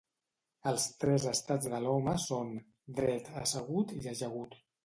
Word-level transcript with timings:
Els 0.71 0.85
tres 1.03 1.27
estats 1.33 1.69
de 1.75 1.81
l'home 1.85 2.17
són: 2.25 2.51
dret, 3.01 3.33
assegut 3.45 3.97
i 4.03 4.15
ajagut. 4.15 4.63